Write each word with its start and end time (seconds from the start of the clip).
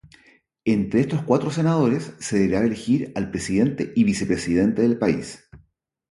Entre 0.65 1.01
estos 1.01 1.21
cuatro 1.21 1.51
senadores 1.51 2.15
se 2.17 2.39
deberá 2.39 2.65
elegir 2.65 3.11
al 3.15 3.29
presidente 3.29 3.93
y 3.95 4.03
vicepresidente 4.03 4.81
del 4.81 4.97
país. 4.97 5.47